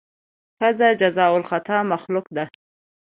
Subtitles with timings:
[0.59, 2.45] ښځه جایز الخطا مخلوقه ده.